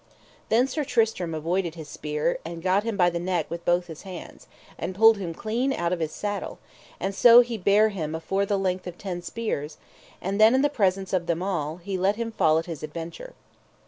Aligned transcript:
Then 0.49 0.65
Sir 0.67 0.83
Tristram 0.83 1.35
avoided 1.35 1.75
his 1.75 1.87
spear, 1.87 2.39
and 2.43 2.63
gat 2.63 2.83
him 2.83 2.97
by 2.97 3.11
the 3.11 3.19
neck 3.19 3.45
with 3.51 3.61
his 3.61 3.65
both 3.65 4.01
hands, 4.01 4.47
and 4.79 4.95
pulled 4.95 5.17
him 5.17 5.31
clean 5.35 5.71
out 5.73 5.93
of 5.93 5.99
his 5.99 6.11
saddle, 6.11 6.57
and 6.99 7.13
so 7.13 7.41
he 7.41 7.55
bare 7.55 7.89
him 7.89 8.15
afore 8.15 8.41
him 8.41 8.47
the 8.47 8.57
length 8.57 8.87
of 8.87 8.97
ten 8.97 9.21
spears, 9.21 9.77
and 10.19 10.41
then 10.41 10.55
in 10.55 10.63
the 10.63 10.69
presence 10.69 11.13
of 11.13 11.27
them 11.27 11.43
all 11.43 11.77
he 11.77 11.99
let 11.99 12.15
him 12.15 12.31
fall 12.31 12.57
at 12.57 12.65
his 12.65 12.81
adventure. 12.81 13.35